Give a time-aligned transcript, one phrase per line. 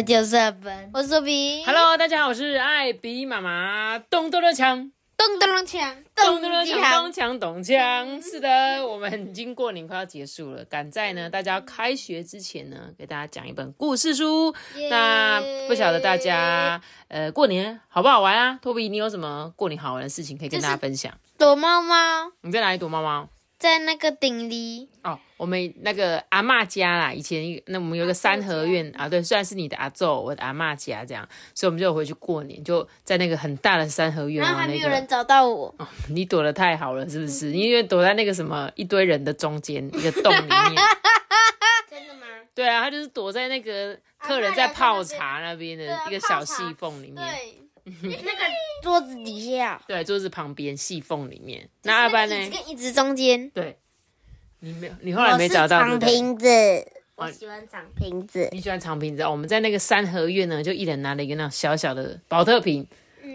[0.00, 1.62] 大家好，我是本，我是周比。
[1.66, 8.24] Hello，大家好，我是艾比妈妈，咚咚的锵，咚咚咚锵，咚咚的锵，咚锵咚锵。
[8.24, 8.48] 是的，
[8.86, 14.54] 我们已经过年快要结束了，赶在呢大家开学之前呢，给大家讲一本故事书。
[14.88, 18.58] 那不晓得大家呃过年好不好玩啊？
[18.62, 21.12] 托比，你有什么过年好玩的事情可以跟大家分享？
[21.36, 23.28] 躲猫猫你在哪里躲猫猫？
[23.60, 34.88] 在那个顶里，哦，我们那个阿嬷家啦，以前那我们有个三合院啊，对，虽然是你的阿昼，我的阿嬷家这样，所以我们就回去过年，就在那个很大的三合院然后还玩那个。
[34.88, 35.74] 没有人找到我。
[35.76, 37.52] 哦，你躲得太好了，是不是？
[37.52, 40.82] 因为躲在那个什么一堆人的中间 一个洞里面。
[41.90, 42.26] 真的吗？
[42.54, 47.58] 对啊，他就是躲在那个客人在泡茶那边的一个小细缝里面，对，
[48.02, 48.38] 那个
[48.82, 51.68] 桌子底下，对，桌子旁边细缝里面。
[51.82, 52.34] 那阿班呢？
[52.50, 53.50] 跟椅子中间。
[53.50, 53.76] 对，
[54.60, 55.98] 你没有，你后来没找到，对长？
[55.98, 56.48] 瓶子，
[57.16, 58.48] 哦我喜欢长瓶子。
[58.52, 59.30] 你喜欢长瓶子哦？
[59.30, 62.86] 我们在那个三合院呢，就一人拿了一个那种小小的保特瓶，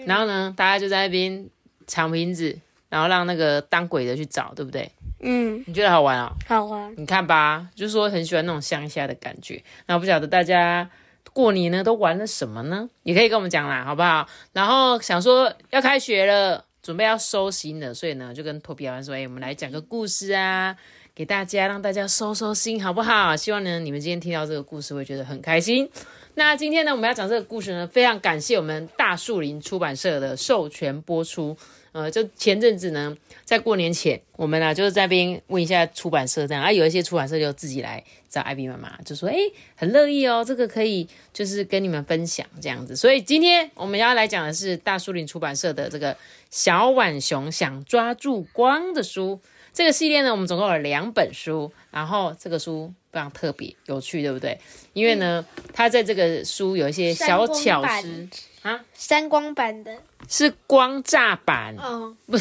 [0.05, 1.47] 然后呢，大家就在那边
[1.85, 2.57] 长瓶子，
[2.89, 4.91] 然后让那个当鬼的去找，对不对？
[5.19, 6.31] 嗯，你觉得好玩哦？
[6.47, 6.93] 好玩。
[6.97, 9.63] 你看吧，就是说很喜欢那种乡下的感觉。
[9.85, 10.89] 那我不晓得大家
[11.33, 12.89] 过年呢都玩了什么呢？
[13.03, 14.27] 也可以跟我们讲啦，好不好？
[14.53, 20.75] 然后想说要开学了，准备要收心了，所以呢就跟托比老师说，哎、我们来讲个故事啊，
[21.13, 23.35] 给大家让大家收收心，好不好？
[23.35, 25.89] 希望呢你们今天听到这个故事会觉得很开心。
[26.35, 31.57] 那今天呢我们要讲这个故事呢，非常感谢我们大树林出版社的授权播出。
[31.95, 33.15] 呃，就前阵子呢，
[33.45, 39.37] 在过年前，我们啊就是在那边问一下出版社这样啊，有一些出版社就自己来找艾比妈妈，就说哎，
[39.77, 42.97] 很乐意哦，这个可以就是跟你们分享这样子。
[42.97, 46.17] 所以今天我们要来讲的是大树林出版社的这个
[46.51, 49.39] 小浣熊想抓住光的书。
[49.71, 54.59] 这个系列呢，我们总共有两本书，然后这个书非常特别有趣，对不对？
[54.91, 58.27] 因为呢，它在这个书有一些小巧思
[58.65, 59.97] 版，三光版的。
[60.27, 62.35] 是光栅版，哦，不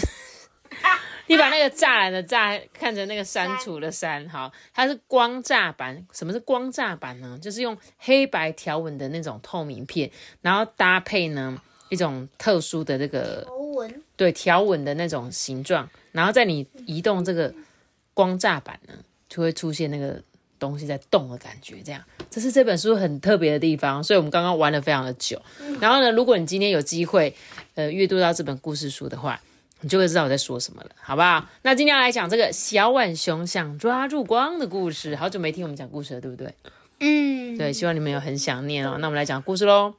[1.28, 6.06] 你把那个栅栏的栅看成那个删除的删，好，它是光栅版。
[6.12, 7.38] 什么是光栅版呢？
[7.40, 14.02] 就是用黑白条纹的那种透明片，然后搭配呢一种特殊的这个条纹。
[14.16, 17.54] 对条纹的那种形状，然后在你移动这个
[18.12, 18.94] 光栅板呢，
[19.28, 20.22] 就会出现那个
[20.66, 21.76] 东西在动的感觉。
[21.84, 25.40] 这样，这是这本书很特别的地方，所以我们刚刚玩了非常的久。
[25.80, 27.34] 然后呢，如果你今天有机会
[27.74, 29.40] 呃阅读到这本故事书的话，
[29.80, 31.46] 你就会知道我在说什么了，好不好？
[31.62, 36.54] 那今天要来讲这个小浣熊想抓住光的故事，好久没听我们讲故事了，对不对？
[37.00, 38.96] 嗯，对，希望你们有很想念哦。
[38.98, 39.94] 那我们来讲故事喽。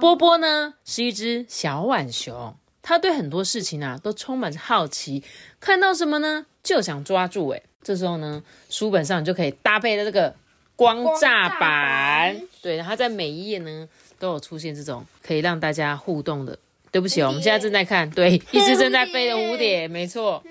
[0.00, 5.24] 波波呢是一只小浣熊，它对很多事情啊都充满着好奇，
[5.58, 7.48] 看到什么呢就想抓住。
[7.48, 10.34] 诶，这时候呢，书本上你就可以搭配的这个
[10.76, 16.58] 光栅板板，对，然后在每一页呢都有出现这种可以让大家互动的。
[16.92, 20.42] 对不起哦，我们现在正在看，对， 一只正在飞的蝴蝶，没错。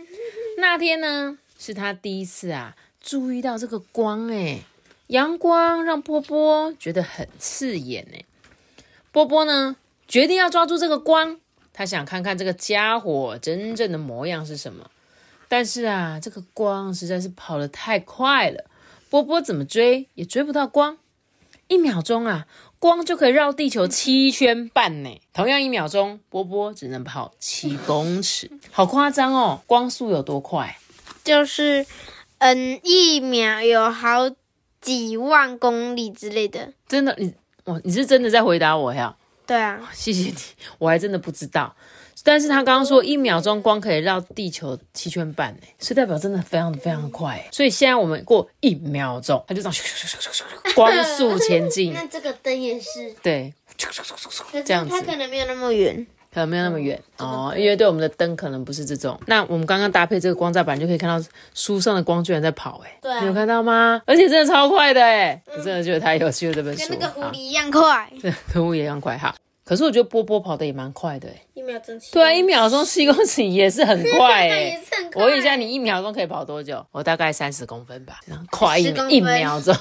[0.58, 4.62] 那天呢，是他第一次啊注意到这个光，诶，
[5.08, 8.18] 阳光让波波觉得很刺眼呢。
[9.12, 9.76] 波波呢
[10.08, 11.40] 决定要抓住这个光，
[11.74, 14.90] 他想看看这个家伙真正的模样是什么。
[15.50, 18.64] 但是啊，这个光实在是跑得太快了，
[19.10, 20.98] 波波怎么追也追不到光。
[21.68, 22.48] 一秒钟啊，
[22.80, 25.22] 光就可以绕地球七圈半呢。
[25.34, 29.62] 同样一秒钟，波波只能跑七公尺，好夸张哦！
[29.68, 30.78] 光速有多快？
[31.24, 31.86] 就是，
[32.40, 34.32] 嗯，一秒有好
[34.82, 36.74] 几万公里之类的。
[36.88, 37.34] 真的，你
[37.66, 39.16] 哇，你是真的在回答我呀？
[39.46, 40.36] 对啊，谢谢你，
[40.80, 41.76] 我还真的不知道。
[42.24, 47.44] 但是他刚刚说一秒钟光可以绕地球七圈半呢，所以代表真的非常非常的快。
[47.52, 53.54] 所以现在我们过一秒钟，它就这样咻咻咻咻咻咻光速前进，那这个灯也是，对，
[54.66, 54.92] 这样子。
[54.92, 56.06] 它可能没有那么远。
[56.32, 59.20] 可能没有那么远哦，因为对我们的灯可能不是这种。
[59.26, 63.20] 那我们刚刚搭配这个光栅板，就可以看到书上的光居然在跑，哎，对啊。
[63.22, 64.00] 你有看到吗？
[64.06, 69.34] 而且真的超快的，哎，我真的觉得太有趣了这本书，跟那个狐狸一样快，对，跟狐狸一样快哈。
[69.70, 72.12] 可是我觉得波波跑的也蛮快的，哎，一秒钟七。
[72.12, 74.82] 对啊，一秒钟七公尺也是很快 哎、
[75.14, 76.84] 我问一下，你一秒钟可以跑多久？
[76.92, 78.20] 我大概三十公分吧，
[78.50, 79.72] 快一10公分一秒钟，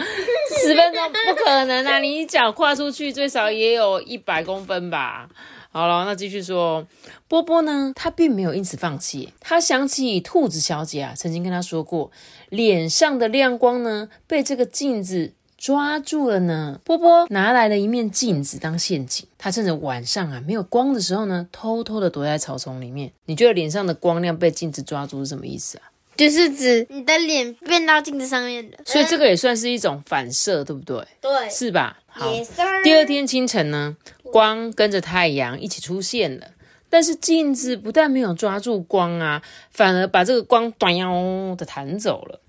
[0.62, 1.98] 十分钟不可能啊！
[1.98, 5.28] 你一脚跨出去，最少也有一百公分吧。
[5.70, 6.86] 好了，那继续说，
[7.28, 7.92] 波波呢？
[7.94, 9.34] 他并没有因此放弃。
[9.38, 12.10] 他想起兔子小姐啊，曾经跟他说过，
[12.48, 16.80] 脸上的亮光呢，被这个镜子抓住了呢。
[16.84, 23.12] 波波拿来了一面镜子当陷阱，他趁着晚上啊没有光的时候呢，偷偷的躲在草丛里面。
[23.24, 25.90] 你觉得脸上的光亮被镜子抓住是什么意思啊？
[26.16, 31.06] 就是指你的脸变到镜子上面的，所以这个也算是一种反射，对不对？
[31.20, 31.98] 对，是吧？
[32.06, 32.32] 好。
[32.82, 36.46] 第二天清晨呢，光跟着太阳一起出现了，
[36.88, 42.40] 但是镜子不但没有抓住光啊，反而把这个光短腰的弹走了。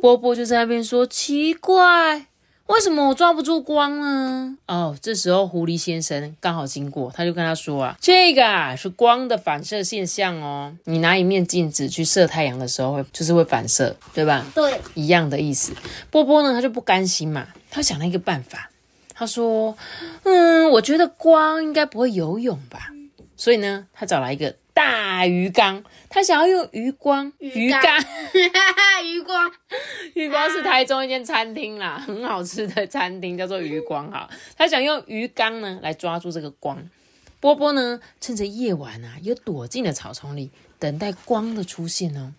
[0.00, 2.26] 波波就在那边说：“奇怪。”
[2.66, 4.56] 为什么我抓不住光呢？
[4.66, 10.74] 哦，这时候狐狸先生刚好经过，他就跟他说啊，这个啊是光的反射现象哦。
[10.84, 14.46] 你拿一面镜子去射太阳的时候，会就是会反射，对吧？
[14.54, 15.72] 对，一样的意思。
[16.10, 18.70] 波波呢，他就不甘心嘛，他想了一个办法，
[19.12, 19.76] 他说，
[20.22, 22.90] 嗯，我觉得光应该不会游泳吧，
[23.36, 24.54] 所以呢，他找来一个。
[24.74, 24.82] 大
[25.26, 27.82] 鱼缸，他想要用鱼光鱼缸，
[29.04, 29.50] 鱼光，
[30.14, 34.28] 鱼光是台中一间餐厅啦，很好吃的餐厅，叫做鱼光哈。
[34.56, 36.82] 他想用鱼缸呢来抓住这个光。
[37.40, 42.32] 波波呢，趁着夜晚啊，又躲进了草丛里，等待光的出现哦。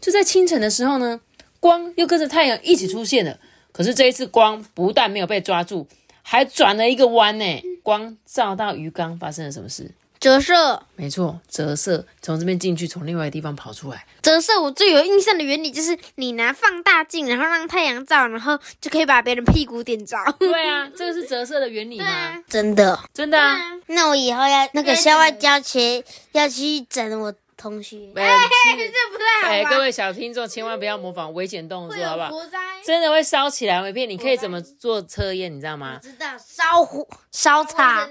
[0.00, 1.20] 就在清晨的时候呢，
[1.58, 3.38] 光又跟着太阳一起出现了。
[3.72, 5.88] 可是这一次光不但没有被抓住，
[6.20, 7.62] 还转了一个弯呢。
[7.82, 9.90] 光照到鱼缸，发生了什么事？
[10.22, 14.06] 折射，没错，折射从这边进去，从另外一个地方跑出来。
[14.22, 20.16] 折射我最有印象的原理就是，你拿放大镜，然后让太阳照，然后就可以把别人屁股点着。
[20.38, 22.40] 对啊， 这个是折射的原理吗？
[22.48, 23.58] 真的，真的啊。
[23.86, 27.96] 那我以后要那个校外教学要去整我同学。
[28.14, 28.38] 哎，
[28.76, 29.52] 这不太好。
[29.52, 32.30] 哎，各位小听众，千万不要模仿危险动作，好不好？
[32.86, 34.16] 真的会烧起来，没骗你。
[34.16, 35.52] 可以怎么做测验？
[35.52, 35.98] 你知道吗？
[36.00, 38.08] 知道，烧火烧茶。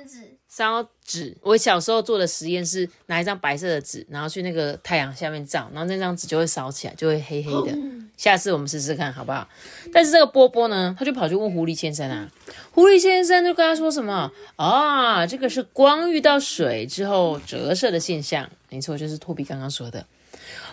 [0.53, 7.73] 烧纸，我小时候做的实验是拿一张白色的纸，然后去那个太阳下面照，然后那张纸就会烧起来，就会黑黑的。
[8.17, 9.47] 下次我们试试看好不好？
[9.93, 12.29] 但是这个波波呢，他就跑去问狐狸先生啊，
[12.71, 15.25] 狐狸先生就跟他说什么啊？
[15.25, 20.05] 这个是光遇到水之后折射的现象，没错，就是托比刚刚说的。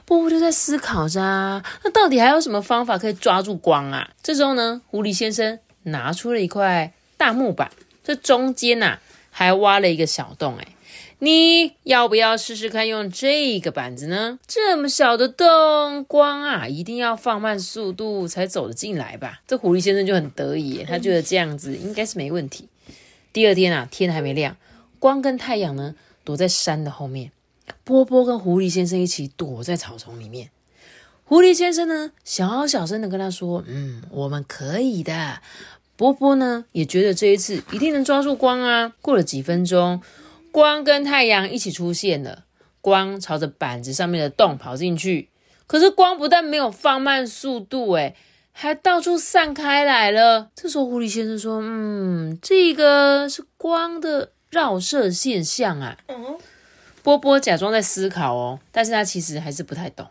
[0.04, 1.20] 波波就在思考着，
[1.84, 4.10] 那到底还有什么方法可以抓住光啊？
[4.24, 7.70] 这时候呢，狐狸先生拿出了一块大木板，
[8.02, 8.98] 这中间呐。
[9.38, 10.66] 还挖了一个小洞，哎，
[11.20, 14.40] 你要不要试试看用这个板子呢？
[14.48, 19.40] 这么小的洞，光啊，一定要放慢速度才走得进来吧？
[19.46, 22.68] 这狐狸先生就很得意，他觉得这样子应该是没问题。
[23.32, 24.56] 第二天啊，天还没亮，
[24.98, 25.94] 光跟太阳呢
[26.24, 27.30] 躲在山的后面，
[27.84, 30.50] 波波跟狐狸先生一起躲在草丛里面。
[31.22, 35.40] 狐狸先生呢，小小声的跟他说：“嗯，我们可以的。”
[35.98, 38.94] 波波呢也觉得这一次一定能抓住光啊！
[39.02, 40.00] 过了几分钟，
[40.52, 42.44] 光跟太阳一起出现了。
[42.80, 45.28] 光朝着板子上面的洞跑进去，
[45.66, 48.14] 可是光不但没有放慢速度，诶
[48.52, 50.50] 还到处散开来了。
[50.54, 55.98] 这时候狐狸先生说：“嗯，这个是光的绕射现象啊。”
[57.02, 60.06] 波波假装在思考哦，但是他其实还是不太懂。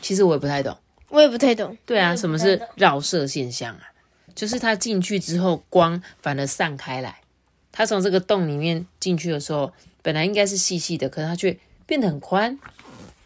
[0.00, 0.76] 其实我也不太懂，
[1.08, 1.76] 我也不太懂。
[1.84, 3.91] 对啊，什么是绕射现象啊？
[4.34, 7.20] 就是他进去之后，光反而散开来。
[7.70, 12.58] 他从这个洞里面进去的时候，本来应该是细细的，可是他却变得很宽。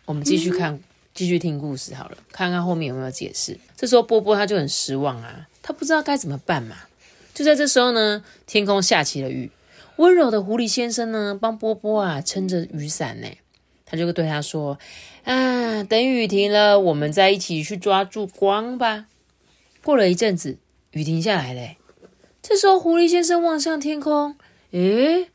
[0.04, 0.78] 我们继续看，
[1.14, 3.58] 继续听故事好了，看看后面有没有解释。
[3.76, 6.76] 这时候波波他就很失望啊，他不知道该怎么办嘛。
[7.34, 9.50] 就在这时候呢，天空下起了雨。
[9.96, 13.28] 温柔的狐狸先生呢，帮波波啊撑着雨伞呢。
[13.84, 14.78] 他就对他说
[15.24, 19.06] ：“啊，等雨停了，我们再一起去抓住光吧。”
[19.82, 20.58] 过了一阵子。
[20.96, 21.76] 雨停下来嘞，
[22.40, 24.34] 这时候狐狸先生望向天空，
[24.70, 25.28] 诶，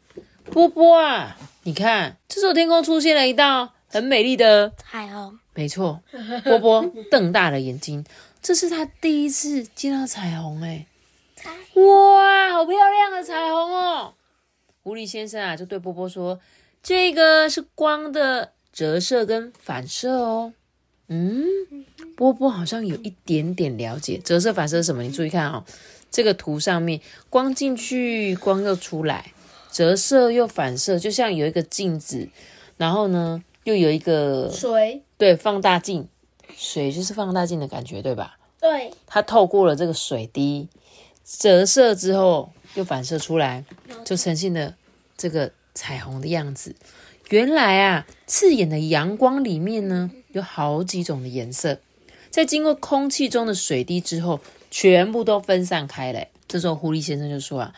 [0.46, 5.38] 波波啊，你看，这时候天空出现了一道很美丽的彩虹。
[5.54, 6.02] 没错，
[6.44, 8.04] 波波 瞪大了眼睛，
[8.42, 10.88] 这是他第一次见到彩虹诶，
[11.76, 14.16] 哇，好漂亮的彩虹哦！
[14.82, 16.40] 狐狸先生啊，就对波波说
[16.82, 20.54] ：“这个是光的折射跟反射哦。”
[21.08, 21.46] 嗯。
[22.16, 25.64] 波波好像有一点点了解折射反射是什么，你注意看哦，
[26.12, 29.32] 这个图上面光进去，光又出来，
[29.72, 32.30] 折射又反射，就像有一个镜子，
[32.78, 36.08] 然后呢又有一个水，对，放大镜，
[36.56, 38.38] 水就是放大镜的感觉，对吧？
[38.60, 40.68] 对，它透过了这个水滴，
[41.26, 43.66] 折射之后又反射出来，
[44.06, 44.76] 就呈现了
[45.18, 46.76] 这个彩虹的样子。
[47.30, 51.80] 原来啊，刺眼的阳光里面呢，有好几种的颜色。
[52.32, 54.40] 在经过空气中的水滴之后，
[54.72, 56.30] 全部都分散开来。
[56.48, 57.74] 这时候狐狸先生就说啊：“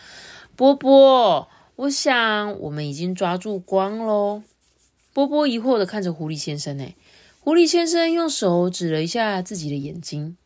[0.55, 4.43] 波波，我想我们已经抓住光喽。”
[5.11, 6.95] 波波疑惑的看着狐狸先生，哎，
[7.39, 10.37] 狐狸先生用手指了一下自己的眼睛。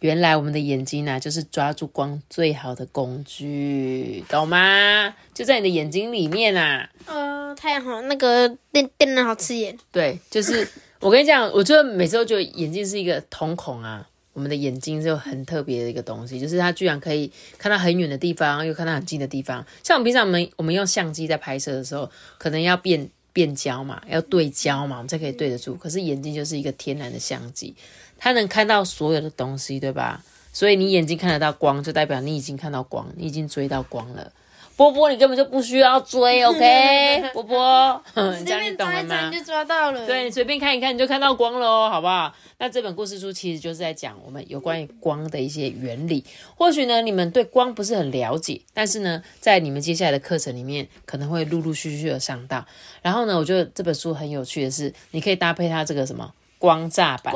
[0.00, 5.14] 原来我们的眼睛呐，就是抓住光最好的工具，懂吗？
[5.32, 6.86] 就在你的眼睛里面呐。
[7.06, 9.78] 呃，太阳好，那个电电灯好刺眼。
[9.90, 10.68] 对，就是
[11.00, 14.08] 我跟你讲，我就每次都觉得眼睛是一个瞳孔啊。
[14.32, 19.64] 我们的眼睛是很特别的一个东西，就是它居然可以看到很远的地方，又看到很近的地方。
[19.82, 25.74] 像我们平常我们我们用相机在拍摄的时候，可能要变变焦嘛，要对焦嘛，我们才可以对得住。
[25.74, 27.74] 可是眼睛就是一个天然的相机。
[28.18, 30.22] 它能看到所有的东西，对吧？
[30.52, 34.30] 所以你眼睛看得到光，就代表你已经看到光，你已经追到光了。
[34.76, 37.30] 波波，你根本就不需要追， OK？
[37.32, 39.30] 波波，这 样你懂了吗？
[39.30, 40.06] 就抓到了。
[40.06, 42.34] 对，你随便看一看，你就看到光了哦，好不好？
[42.58, 46.24] 那这本故事书其实就是在讲我们有关于光的一些原理。
[46.56, 52.64] 或许呢，你们对光不是很了解，但是呢，在你们接下来的课程里面，可能会陆陆续续的上到。
[53.02, 56.32] 然后呢，我觉得这本书很有趣的是，你可以搭配它这个什么？
[56.58, 57.34] 光炸板，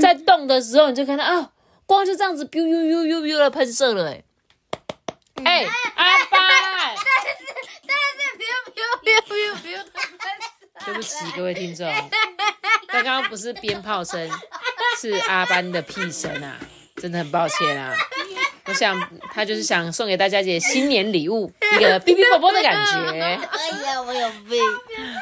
[0.00, 1.50] 在动的时候你就看到啊，
[1.86, 4.22] 光就这样子，biu biu biu biu biu 的喷射了，哎，
[5.44, 5.64] 哎，
[5.96, 6.29] 阿班，但是但是
[9.02, 11.86] biu biu biu biu 对不起各位听众，
[12.88, 14.28] 刚刚不是鞭炮声，
[15.00, 16.56] 是阿班的屁声啊，
[16.96, 17.94] 真的很抱歉啊，
[18.64, 18.98] 我想
[19.32, 23.10] 他就是想送给大家一些新年礼物，一个哔哔啵啵的感觉。
[23.20, 23.38] 哎
[23.84, 24.58] 呀，我有病。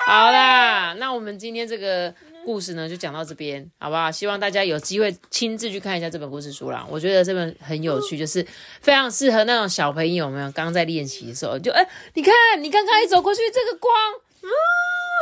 [0.07, 2.15] 好啦，那我们今天这个。
[2.49, 4.11] 故事呢就讲到这边，好不好？
[4.11, 6.83] 希望大家有机会亲自去看一下这本故事书啦。
[6.89, 8.43] 我觉得这本很有趣，就是
[8.81, 14.49] 非常适合那种小朋友们刚在练习的时候，就哎，你看，你刚刚一走过去，这个光，啊，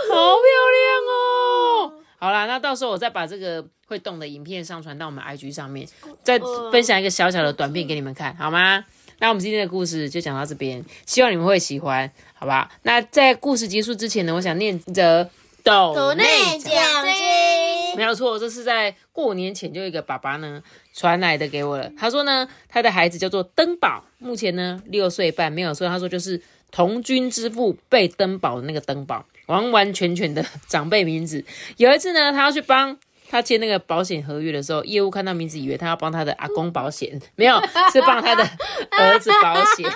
[0.09, 0.45] 好漂
[0.77, 1.93] 亮哦！
[2.21, 5.85] 好啦，那到时候我再把这个会动的影片上传到我们 IG 上面，
[6.23, 6.39] 再
[6.71, 8.85] 分享一个小小的短片给你们看，好吗？
[9.19, 12.71] 那我们今天的故事就讲到这边，希望你们会喜欢，好吧？
[12.83, 15.29] 那在故事结束之前呢，我想念着。
[15.67, 16.25] 斗内
[16.61, 20.63] 奖金没有错，这是在过年前就一个爸爸呢
[20.95, 21.91] 传来的给我了。
[21.99, 25.89] 他说呢，他的孩子叫做登宝，目前呢六岁半，没有错。
[25.89, 31.45] 他说就是童军之父被登宝的那个登宝，完完全全的长辈名字。
[31.79, 32.97] 有一次呢，他要去帮
[33.29, 37.59] 他签那个保险合约的时候，业务看到名字以为他要帮他的阿公保险，没有，
[37.93, 38.45] 是帮他的
[38.99, 39.91] 儿子保险。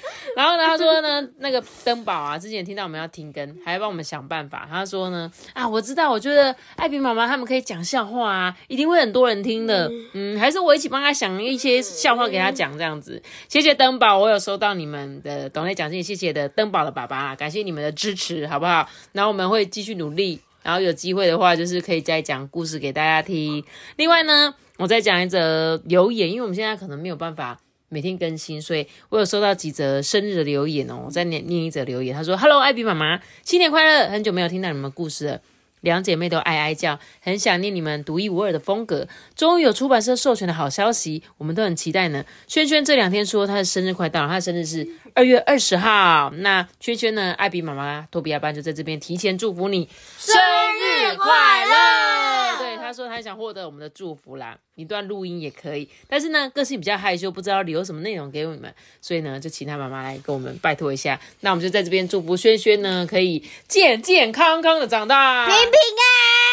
[0.36, 4.66] 然后呢，他说呢，那个登宝啊，之前听到我们要停更，还要帮我们想办法。
[4.70, 9.90] 他说呢，啊，我知道，我觉得艾比妈妈他们可以讲笑话啊，一定会很多人听的。
[10.14, 13.22] 嗯，还是我一起帮他想一些笑话给他讲这样子。
[13.48, 18.88] 谢谢登宝，我有收到你们的懂内奖金，谢谢的登宝的爸爸，感谢你们的支持，好不好？
[19.12, 23.62] 然后我们会继续努力，然后有机会的话，就是可以再讲故事给大家听。
[23.96, 27.58] 另外呢，我再讲一则留言，因为我们现在可能没有办法。
[27.92, 31.02] 每天更新，所以我有收到几则生日的留言哦。
[31.04, 34.08] 我在念念一则留言，他说：“Hello，艾比妈妈，新年快乐！
[34.08, 35.40] 很久没有听到你们故事了，
[35.82, 39.06] 两姐妹都哀哀叫，很想念你们独一无二的风格。
[39.36, 42.24] 终于有出版社授权的好消息，我们都很期待呢。
[42.48, 46.30] 轩轩这两天说他的生日快到了，他的生日是二月二十号。
[46.36, 47.32] 那轩轩呢？
[47.34, 49.86] 艾比妈妈、托比亚班就在这边提前祝福你
[50.18, 51.61] 生日快。
[53.22, 61.20] 想获得我们的祝福啦。”一段录音也可以，但是呢，个性比较害羞，不知道留什么内容给你们，所以呢，就请他妈妈来跟我们拜托一下。
[61.40, 66.51] 那我们就在这边祝福轩轩呢，可以健健康康的长大，平平安，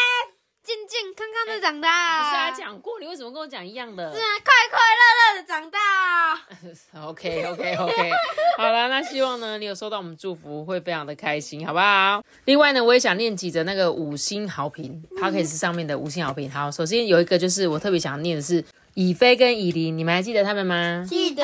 [0.70, 2.22] 健健康康的长大。
[2.22, 4.14] 不是啊，讲过，你为什么跟我讲一样的？
[4.14, 7.08] 是啊，快快乐乐的长大。
[7.08, 8.10] OK OK OK，
[8.56, 12.22] 好了，那希望呢，你有收到我们祝福，会非常的开心，好不好？
[12.44, 16.48] 另外呢，我也想念几则那个五星好评 p o c a s t 上面的五星好评。
[16.48, 18.64] 好，首先有一个就是我特别想念的是。
[19.02, 21.02] 以飞跟以琳，你们还记得他们吗？
[21.08, 21.42] 记得。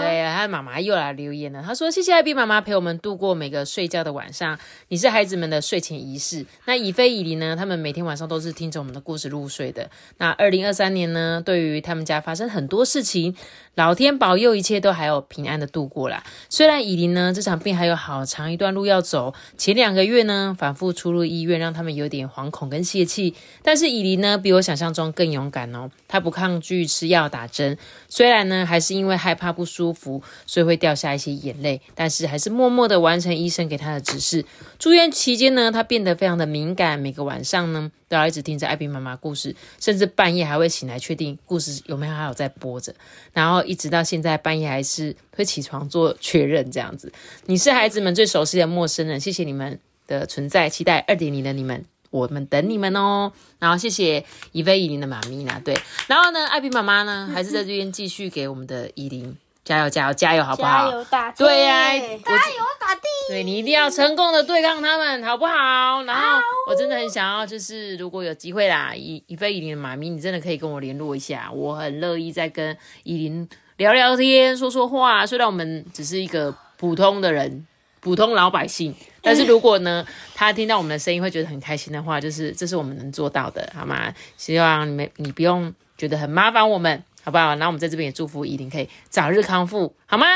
[0.00, 1.62] 对，他的妈妈又来留言了。
[1.64, 7.54] 他说：“谢谢艾比妈妈陪我们度过每个睡觉的晚上，你是孩子们的睡前仪式。”那以飞、以琳呢？
[7.54, 9.88] 他们每天晚上都是听着我们的故事入睡的。
[10.16, 11.40] 那二零二三年呢？
[11.46, 13.32] 对于他们家发生很多事情，
[13.76, 16.24] 老天保佑，一切都还有平安的度过啦。
[16.48, 23.36] 虽然以琳呢这场病还有好长一段路要走，前两个月呢反复出入医院，让他们有点惶恐跟泄气。
[23.62, 26.87] 但是以琳呢比我想象中更勇敢哦，她不抗拒。
[26.88, 27.78] 吃药打针，
[28.08, 34.44] 虽然呢还是因为害怕不舒服，所以会掉下一些眼泪，但是还是默默的完成医生给他的指示。
[34.78, 42.94] 住院期间呢，他变得非常的敏感，每个晚上呢都要一直听着艾比妈妈故事，甚至半夜还会醒来确定故事有没有还有在播着，
[43.32, 47.12] 然后一直到现在半夜还是会起床做确认这样子。
[47.46, 51.84] 你是孩子们最熟悉的陌生人，谢谢你们的存在，期待二点零的你们。
[52.10, 53.32] 我们等你们哦。
[53.58, 60.90] 然后谢谢以飞以琳的妈咪呢，对，然后呢，艾比妈妈呢，还是在这边继续给我们的以琳加油加油加油，好不好？
[60.90, 61.44] 加油打地！
[61.44, 63.02] 对呀、加油打地！
[63.28, 66.02] 对你一定要成功的对抗他们，好不好？
[66.04, 73.46] 然后我真的很想要，就是如果有机会啦，以以飞以琳的妈咪，你真的可以跟我联络一下，我很乐意再跟以琳
[73.76, 75.26] 聊聊天、说说话。
[75.26, 77.66] 虽然我们只是一个普通的人、
[78.00, 84.12] 普通老百姓， 但是如果呢，他听到我们的声音会觉得很开心的话，就是这是我们能做到的，好吗？
[84.36, 87.54] 希望你们你不用觉得很麻烦我们，好不好？
[87.56, 90.26] 那我们在这边也祝福依林可以早日康复，好吗？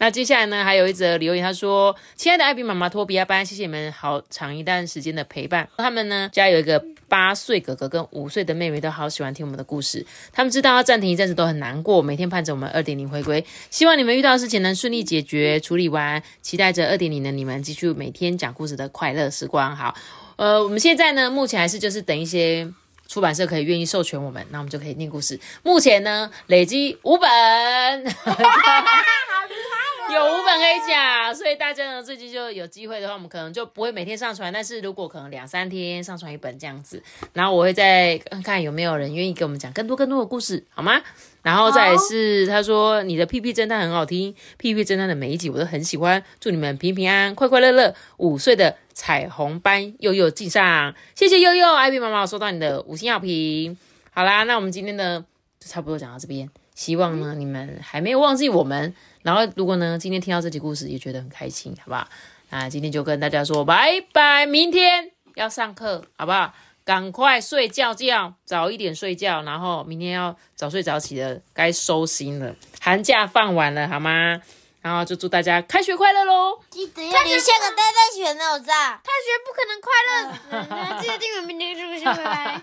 [0.00, 5.68] 那接下来呢，还有一则留言，他说：“亲爱的艾比妈妈、托比亚班，谢谢你们好长一段时间的陪伴。
[5.76, 10.06] 他们呢，家有一个八岁哥哥跟五岁的妹妹，都好喜欢听我们的故事。
[10.32, 13.44] 他们知道要暂停一阵子都很难过，每天盼着我们二点零回归。
[13.68, 19.76] 希望你们遇到的事情能顺利解决、处理完，期待着二点零的你们继续每天讲故事的快乐时光。
[19.76, 19.94] 好，
[20.36, 22.72] 呃，我们现在呢，目前还是就是等一些。”
[23.10, 25.40] 出版社可以愿意授权我们，那我们就可以念故事。
[25.64, 27.28] 目前呢，累积五本，
[28.22, 29.79] 好厉害
[30.12, 37.02] 有五本可以讲，所以大家呢最近就有机会的话，我们可能就不会每天上传，但是如果可能两三天上传一本这样子，
[37.32, 41.00] 然后我会再看看有没有人愿意给我们讲更多更多的故事，好吗？
[41.42, 47.94] 然后再是他说你的屁屁侦探很好听，屁屁侦探的每一集我都很喜欢，祝你们平平安安、快快乐乐。
[48.18, 53.78] 五岁的彩虹班悠悠敬上，谢谢悠悠，艾比妈妈收到你的五星好评。
[54.10, 55.24] 好啦，那我们今天呢
[55.58, 58.94] 就差不多讲到这边，希望呢你们还没有忘记我们。
[59.22, 62.08] 然后如果呢今天听到这集故事也觉得很开心，好不好？
[62.50, 66.54] 那今天就跟大家说拜拜，明天要上课，好不好？
[66.82, 72.56] 赶快睡觉觉，早一点睡觉，然后明天要早睡早起的，该收心了。
[72.80, 74.40] 寒假放完了，好吗？
[74.82, 76.58] 然后就祝大家开学快乐喽！
[76.70, 78.74] 记得要留下个呆呆选的，我知道。
[78.74, 82.60] 开学不可能快乐，记得订阅明天这个新拜拜。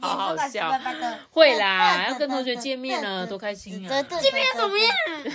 [0.00, 0.72] 好好笑，
[1.30, 4.02] 会啦，要跟同学见面了，多开心啊！
[4.20, 4.92] 见面怎么样？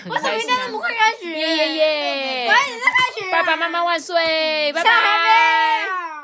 [0.09, 1.29] 我怎么那么快开学？
[1.29, 2.47] 耶耶耶！
[2.51, 3.31] 快点再开学！
[3.31, 4.73] 爸爸妈妈万岁！
[4.73, 6.16] 拜拜。